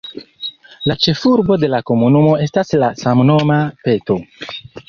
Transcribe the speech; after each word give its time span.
La 0.91 0.95
ĉefurbo 1.03 1.59
de 1.65 1.69
la 1.75 1.83
komunumo 1.91 2.33
estas 2.47 2.75
la 2.85 2.91
samnoma 3.05 3.63
Peto. 3.87 4.21